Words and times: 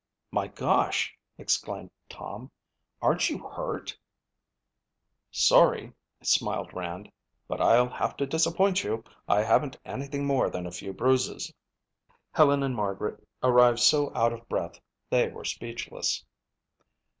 "My 0.31 0.47
gosh," 0.47 1.15
exclaimed 1.37 1.91
Tom, 2.09 2.49
"aren't 3.03 3.29
you 3.29 3.37
hurt?" 3.37 3.95
"Sorry," 5.29 5.93
smiled 6.23 6.73
Rand, 6.73 7.11
"but 7.47 7.61
I'll 7.61 7.87
have 7.89 8.17
to 8.17 8.25
disappoint 8.25 8.83
you. 8.83 9.03
I 9.27 9.43
haven't 9.43 9.77
anything 9.85 10.25
more 10.25 10.49
than 10.49 10.65
a 10.65 10.71
few 10.71 10.91
bruises." 10.91 11.53
Helen 12.31 12.63
and 12.63 12.75
Margaret 12.75 13.23
arrived 13.43 13.77
so 13.77 14.11
out 14.15 14.33
of 14.33 14.49
breath 14.49 14.81
they 15.11 15.27
were 15.27 15.45
speechless. 15.45 16.25